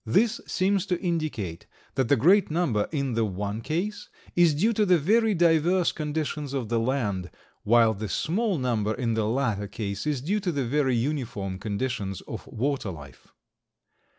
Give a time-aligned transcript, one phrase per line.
[0.07, 4.83] This seems to indicate that the great number in the one case is due to
[4.83, 7.29] the very diverse conditions of the land,
[7.61, 12.21] while the small number in the latter case is due to the very uniform conditions
[12.21, 13.27] of water life.